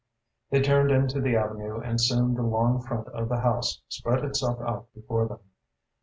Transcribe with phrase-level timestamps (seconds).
[0.49, 4.59] They turned into the avenue and soon the long front of the house spread itself
[4.59, 5.41] out before them.